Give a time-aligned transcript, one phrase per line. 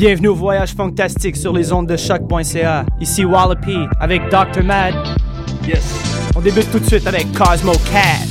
[0.00, 2.86] Bienvenue au voyage fantastique sur les ondes de choc.ca.
[3.02, 4.64] Ici Wallopy avec Dr.
[4.64, 4.94] Mad.
[5.62, 5.94] Yes.
[6.34, 8.29] On débute tout de suite avec Cosmo Cat.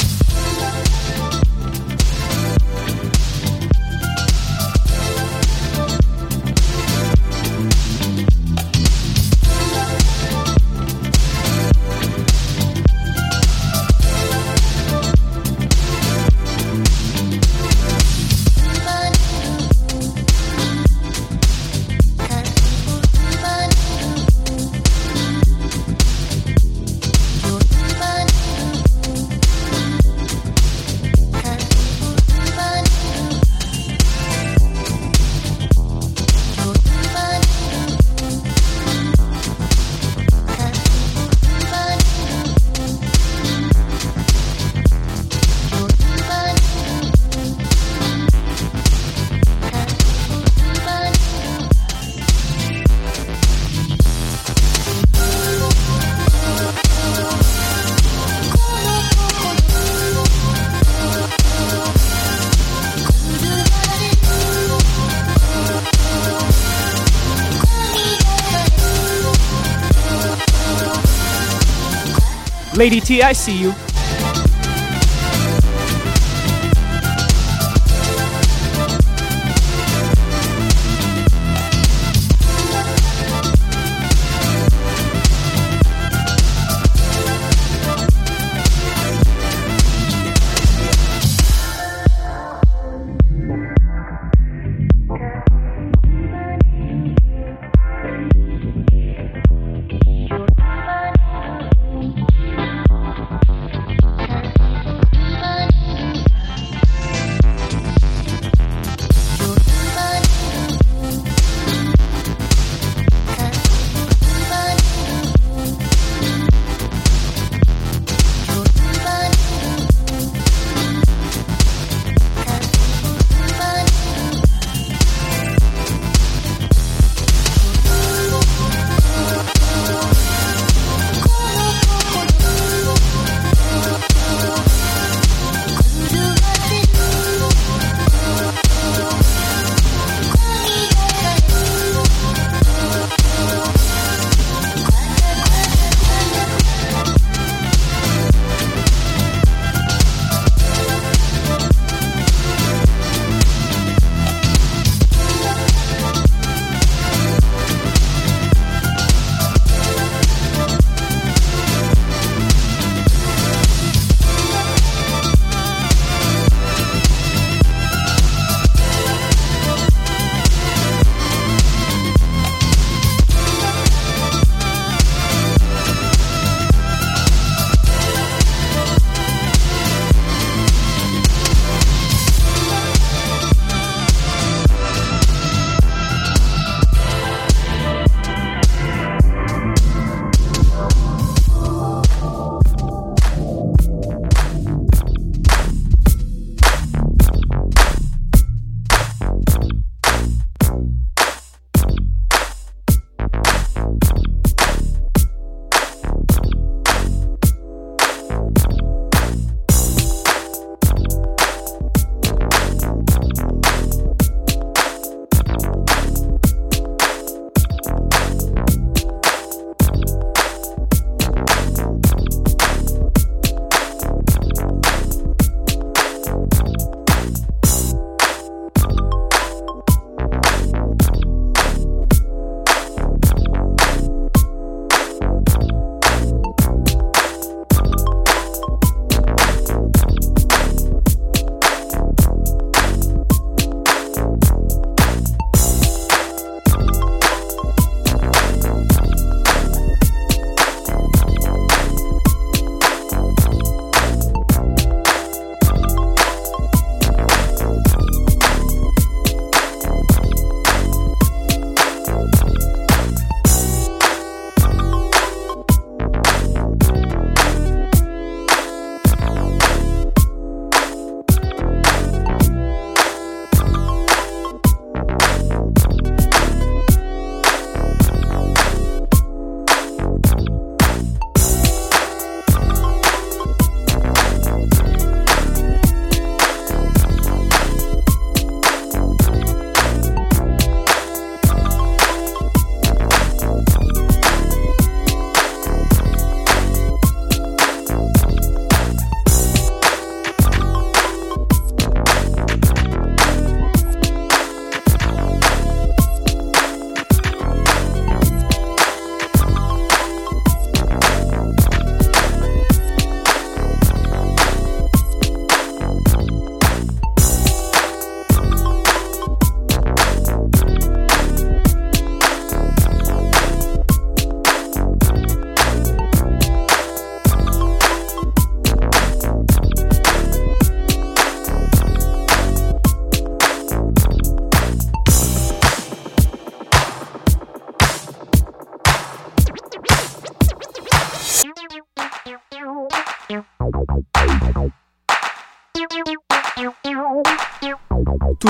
[72.79, 73.88] Lady T, I see you.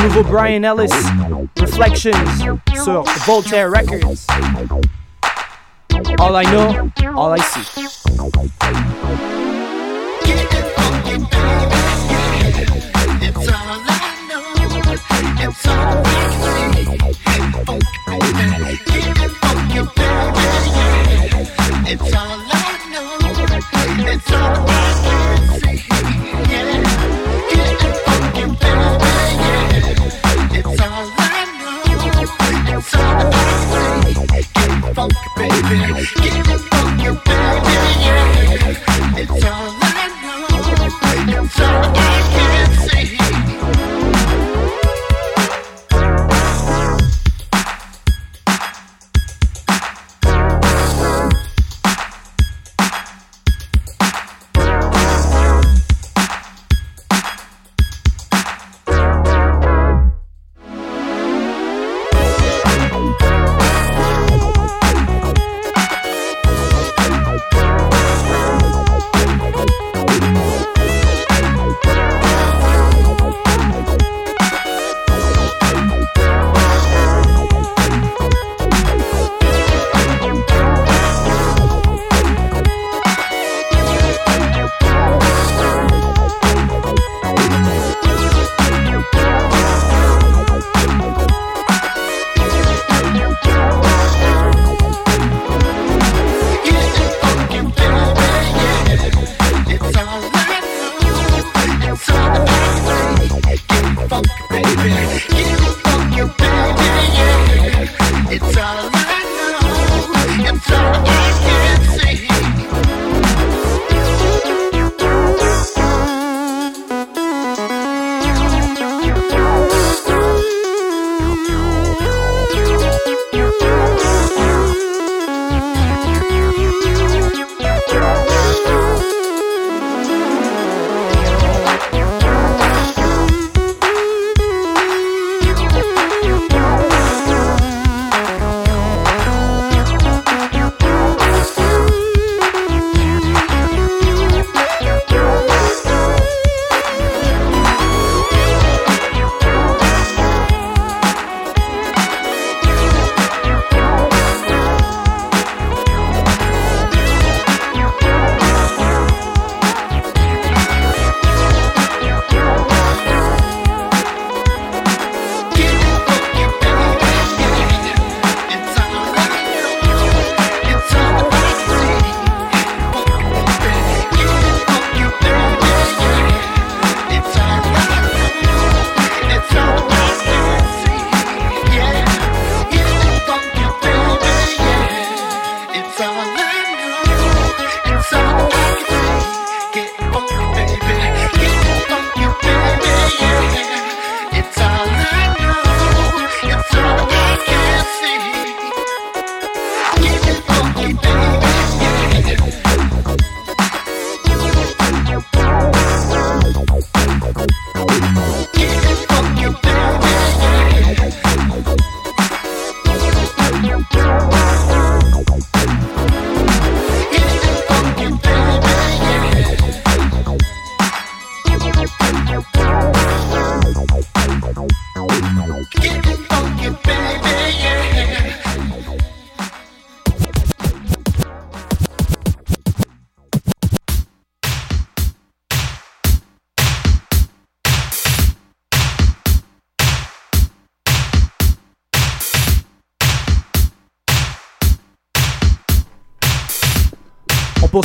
[0.09, 0.91] nouveau Brian Ellis,
[1.59, 2.11] Reflections
[2.83, 4.25] sur Voltaire Records.
[6.19, 8.58] All I know, all I see.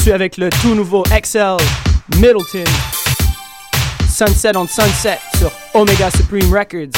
[0.04, 1.56] poursuit avec le tout nouveau XL
[2.16, 2.64] Middleton
[4.08, 6.92] Sunset on Sunset sur Omega Supreme Records.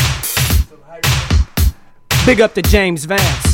[2.26, 3.45] Big up to James Vance.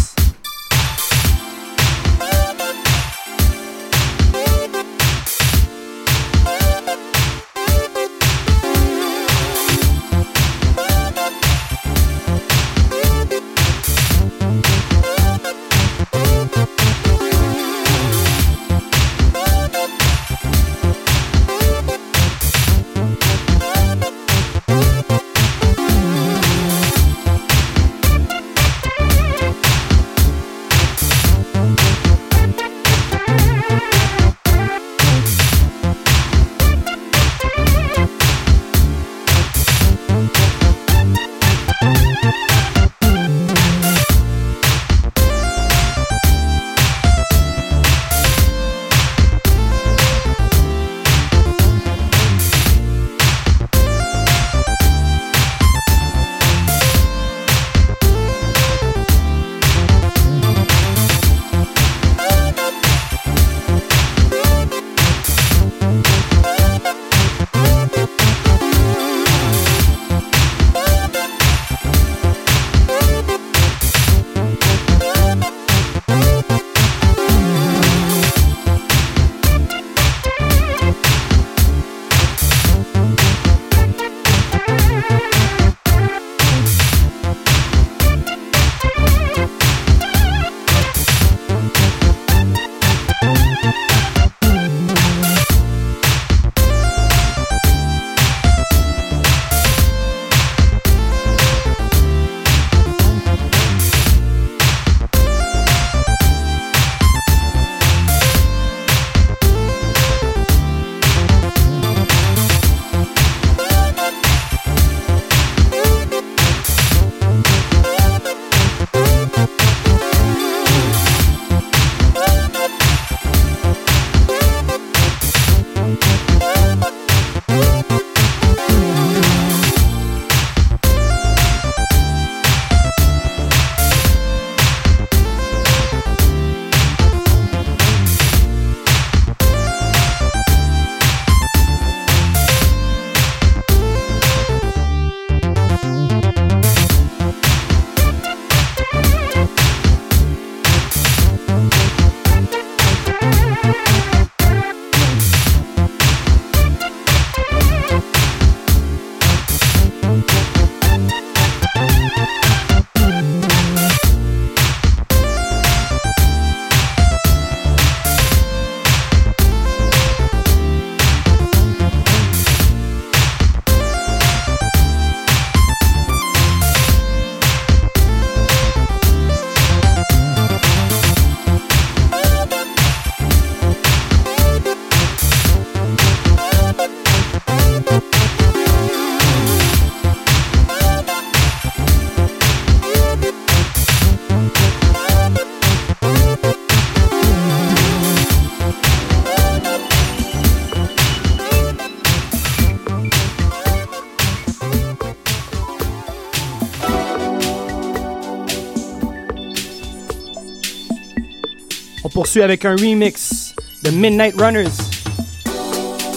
[212.32, 214.72] Poursuit avec un remix de Midnight Runners.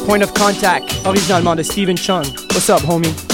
[0.07, 2.23] Point of Contact, originalement de Stephen Chung.
[2.53, 3.24] What's up, homie?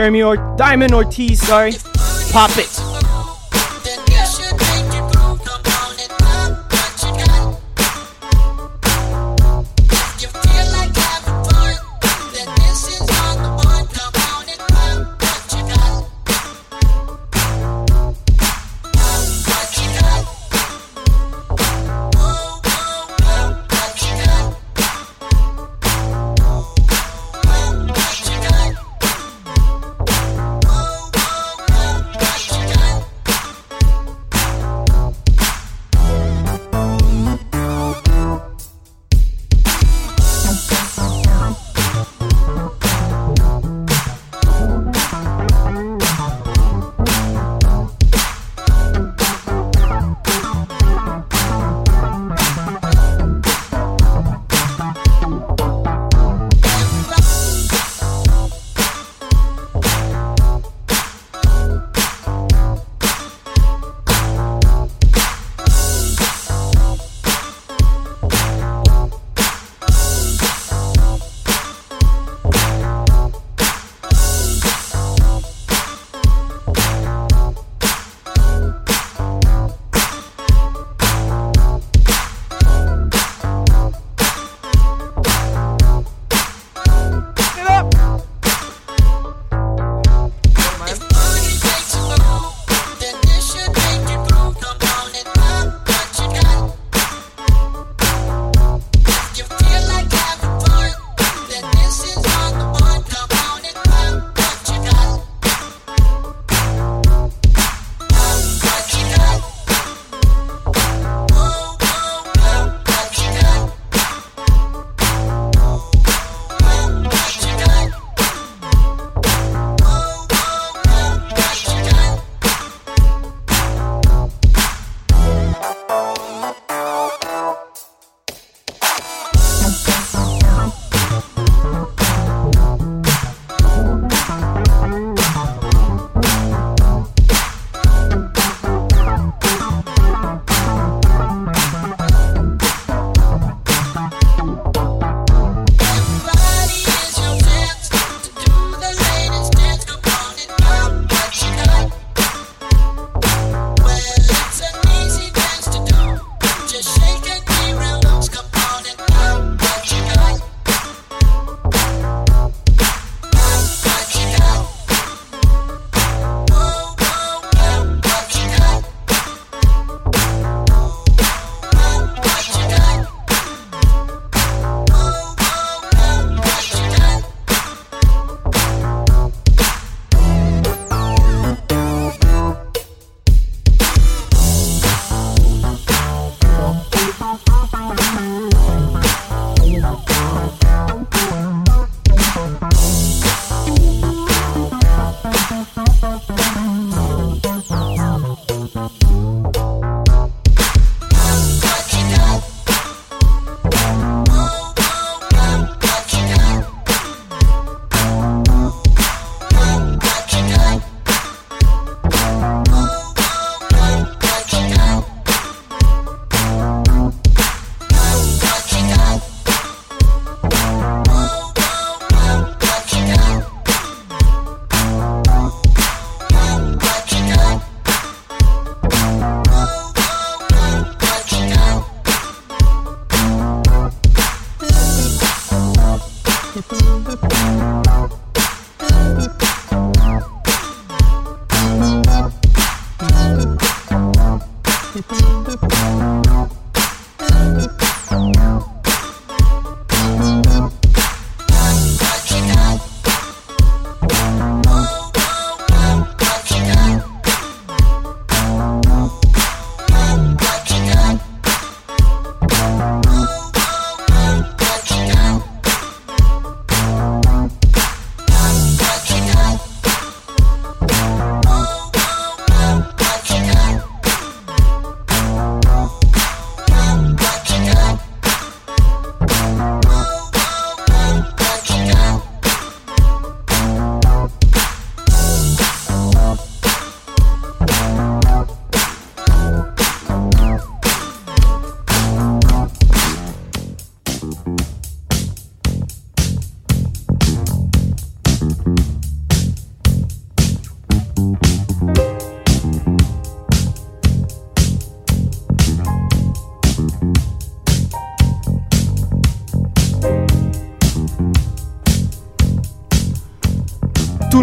[0.00, 1.72] Jeremy or Diamond Ortiz, sorry.
[2.32, 2.79] Pop it.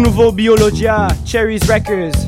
[0.00, 2.27] Nouveau Biologia, Cherries Records,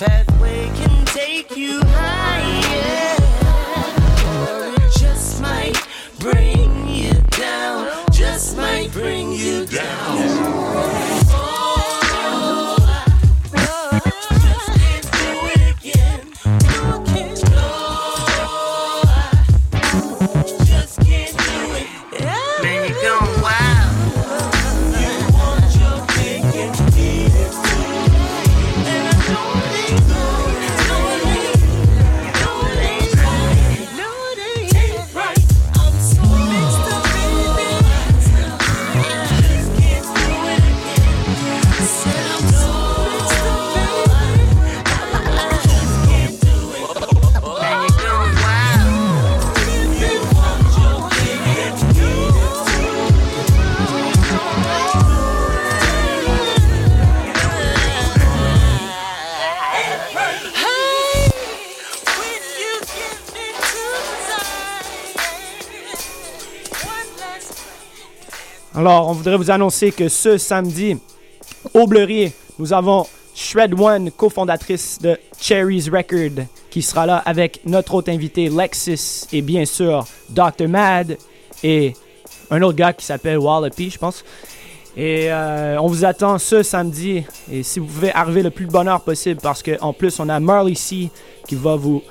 [0.00, 1.89] pathway can take you
[68.90, 70.98] Alors, on voudrait vous annoncer que ce samedi,
[71.74, 77.94] au Bleury, nous avons Shred One, cofondatrice de Cherry's Record, qui sera là avec notre
[77.94, 80.66] autre invité Lexus et bien sûr Dr.
[80.66, 81.16] Mad
[81.62, 81.92] et
[82.50, 84.24] un autre gars qui s'appelle Wallopy, je pense.
[84.96, 87.22] Et euh, on vous attend ce samedi.
[87.48, 90.40] Et si vous pouvez arriver le plus de bonheur possible, parce qu'en plus, on a
[90.40, 91.10] Marley C
[91.46, 92.02] qui va vous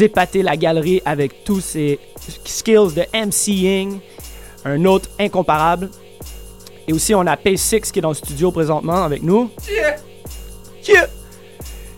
[0.00, 1.98] épater la galerie avec tous ses
[2.46, 3.98] skills de MCing.
[4.64, 5.90] Un autre incomparable.
[6.86, 9.50] Et aussi, on a P6 qui est dans le studio présentement avec nous.
[9.68, 9.96] Yeah!
[10.86, 11.08] Yeah!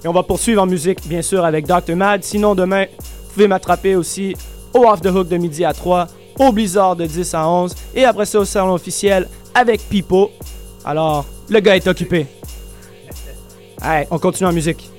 [0.04, 1.96] Et on va poursuivre en musique, bien sûr, avec Dr.
[1.96, 2.22] Mad.
[2.22, 4.36] Sinon, demain, vous pouvez m'attraper aussi
[4.72, 6.06] au Off the Hook de midi à 3,
[6.38, 10.30] au Blizzard de 10 à 11, et après ça au salon officiel avec Pipo.
[10.84, 12.26] Alors, le gars est occupé.
[13.80, 14.90] Allez, on continue en musique.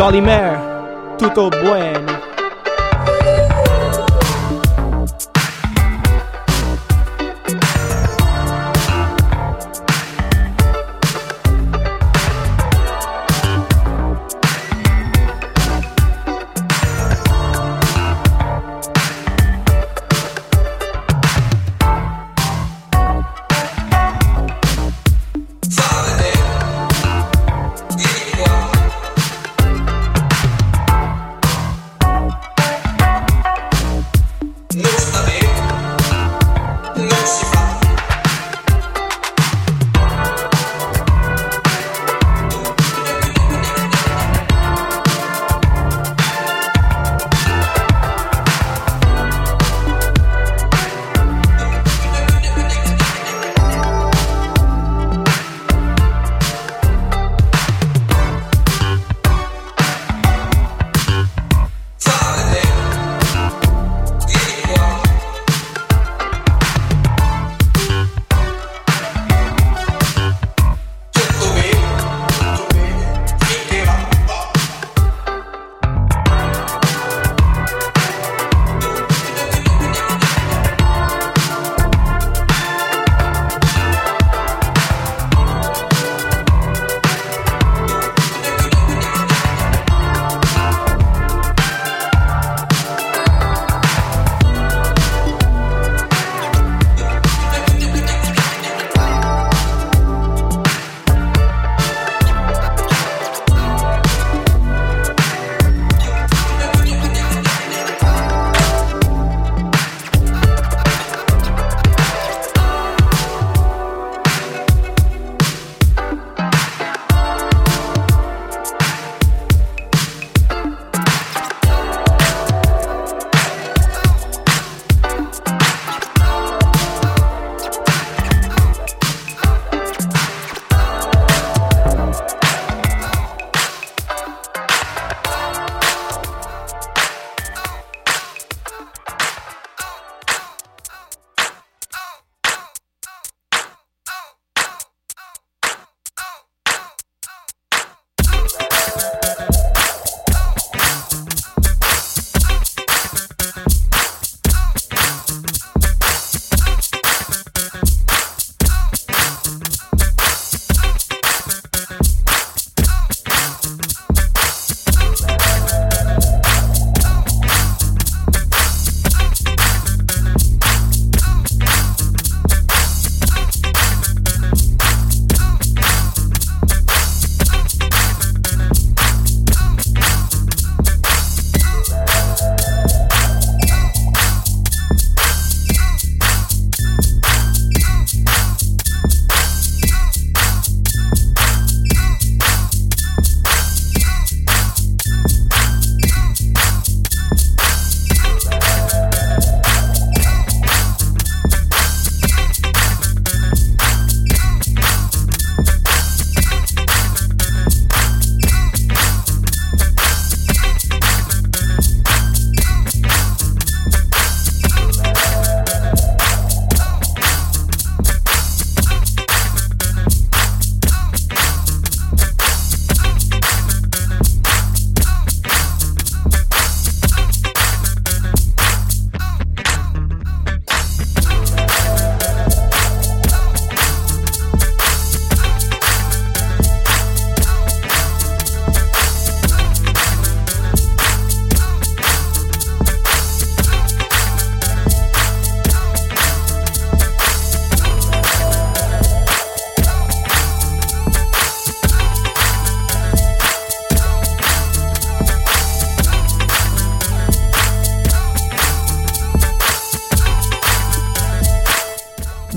[0.00, 0.58] Jolly Mare,
[1.18, 2.09] Tuto Bueno.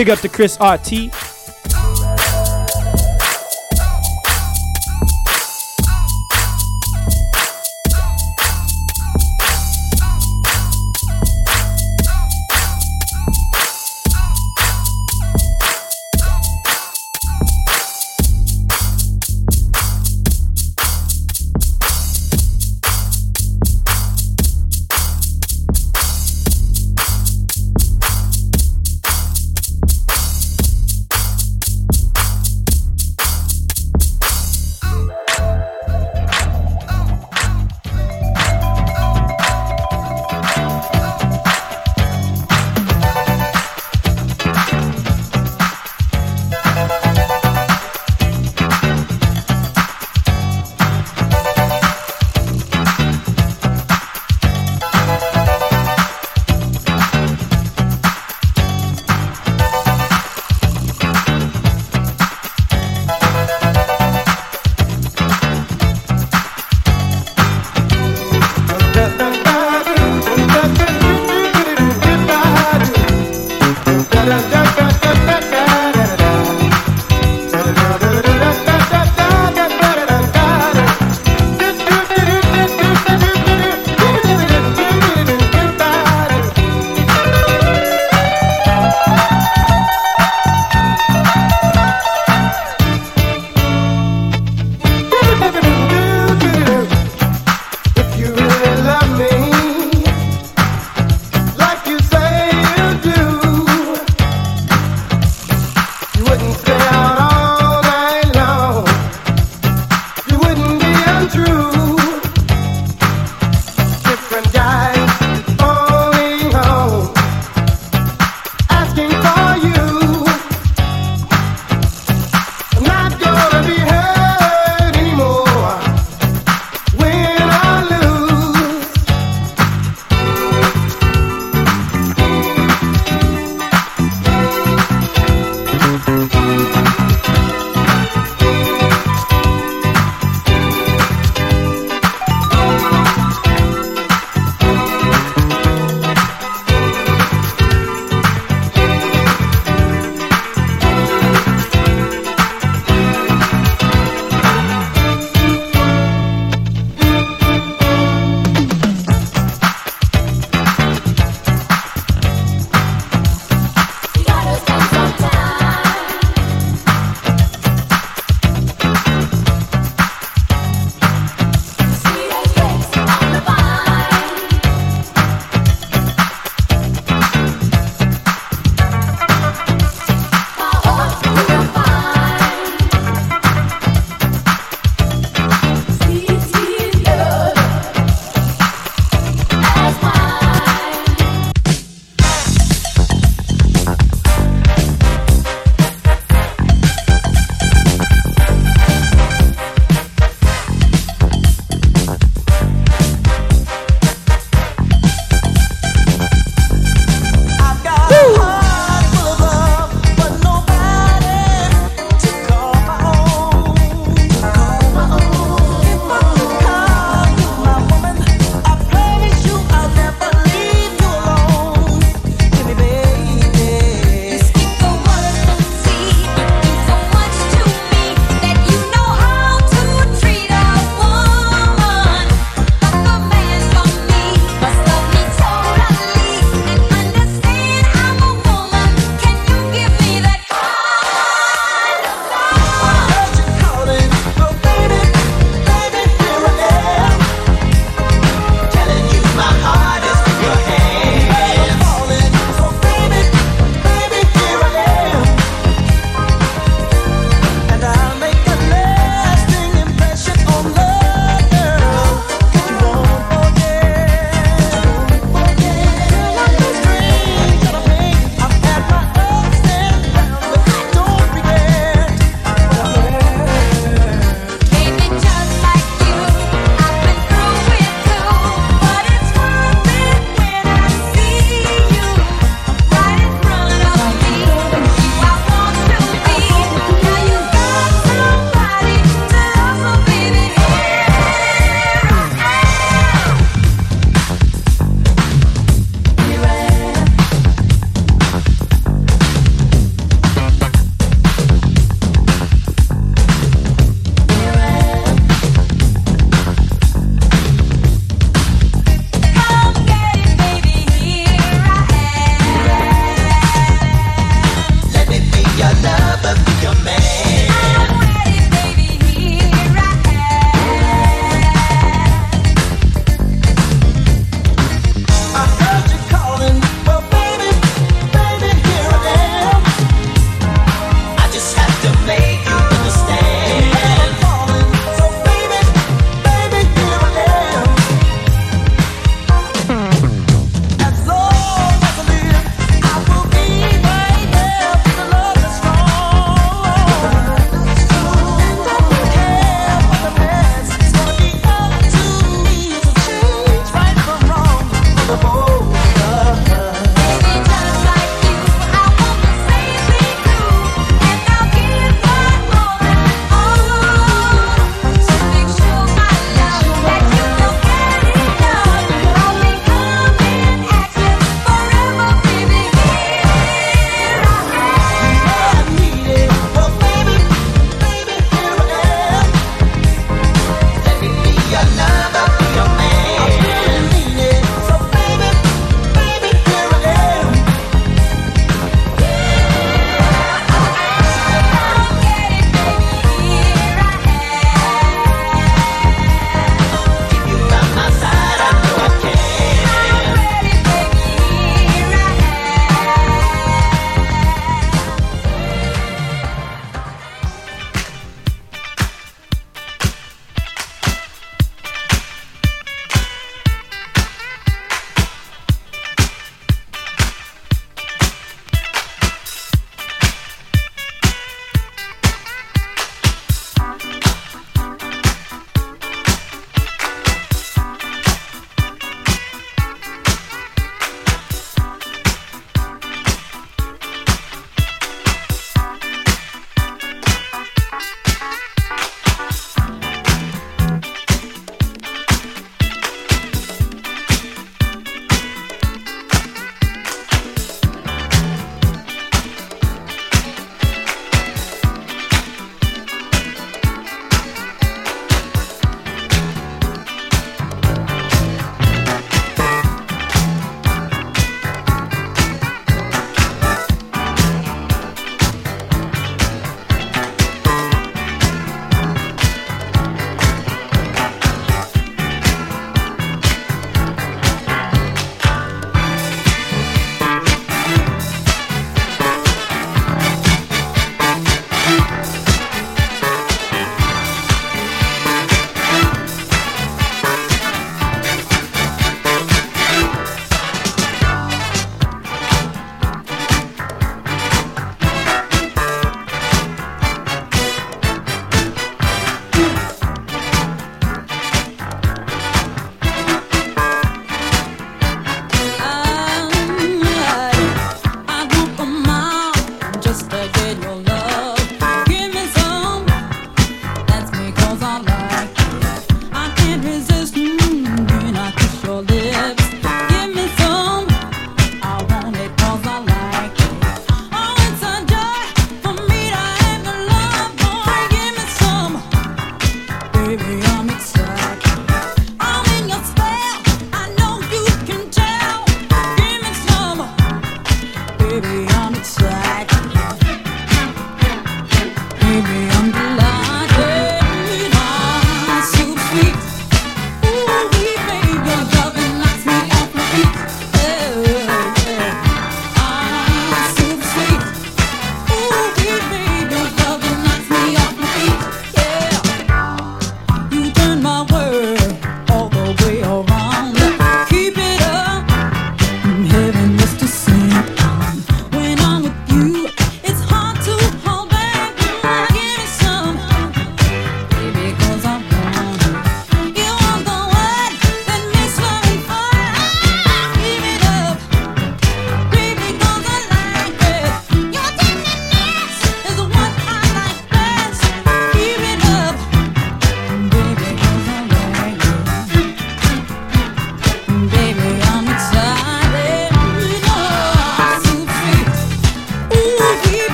[0.00, 1.29] Big up to Chris RT.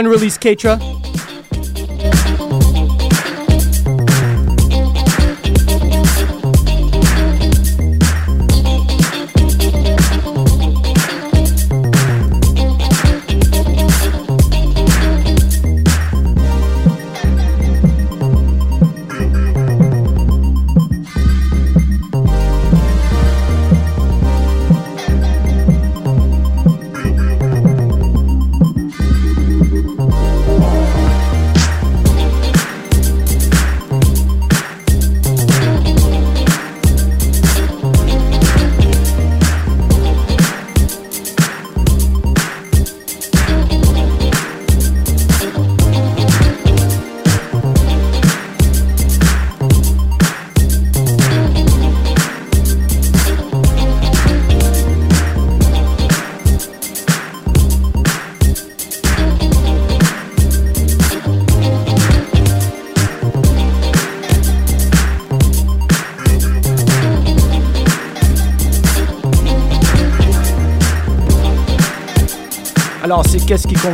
[0.00, 0.99] unreleased Katra.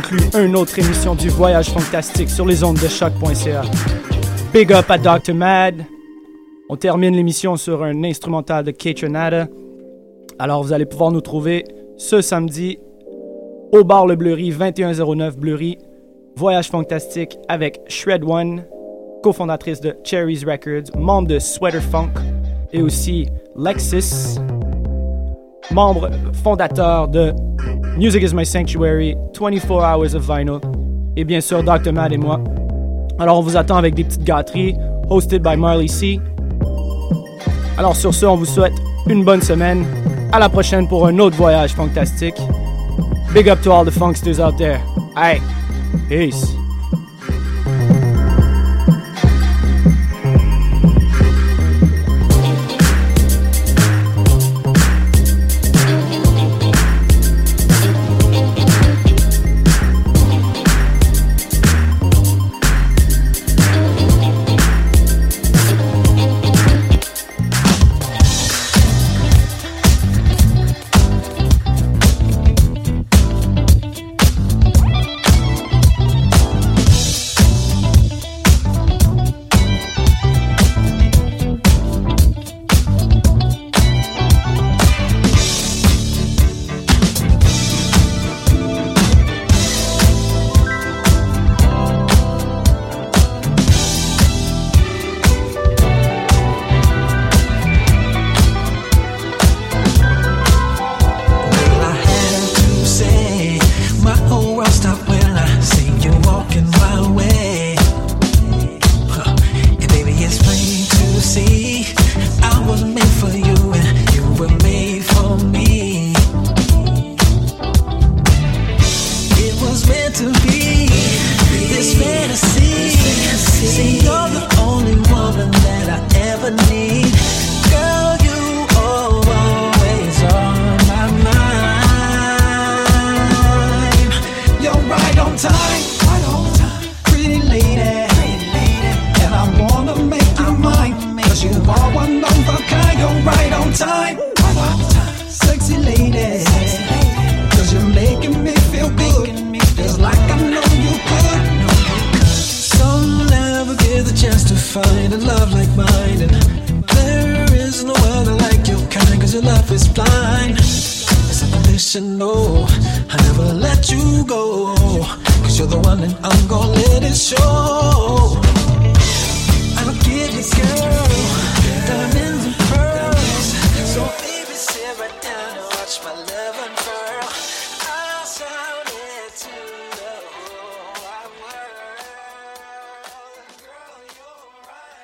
[0.01, 3.63] Conclut une autre émission du Voyage Fantastique sur les ondes de choc.ca.
[4.53, 5.33] Big up à Dr.
[5.33, 5.85] Mad.
[6.69, 9.47] On termine l'émission sur un instrumental de Nada.
[10.37, 11.65] Alors, vous allez pouvoir nous trouver
[11.97, 12.77] ce samedi
[13.71, 15.79] au bar Le Bleury, 2109 Bleury.
[16.35, 18.65] Voyage Fantastique avec Shred One,
[19.23, 22.11] cofondatrice de Cherries Records, membre de Sweater Funk,
[22.71, 23.25] et aussi
[23.55, 24.39] Lexus,
[25.71, 26.11] membre
[26.43, 27.33] fondateur de
[27.97, 30.61] Music is My Sanctuary, 24 Hours of Vinyl,
[31.15, 31.91] et bien sûr Dr.
[31.91, 32.39] Mad et moi.
[33.17, 34.75] Alors on vous attend avec des petites gâteries,
[35.09, 36.19] hosted by Marley C.
[37.75, 38.75] Alors sur ce, on vous souhaite
[39.07, 39.83] une bonne semaine.
[40.31, 42.39] À la prochaine pour un autre voyage fantastique.
[43.33, 44.79] Big up to all the funksters out there.
[45.15, 45.41] Aye,
[46.07, 46.55] peace.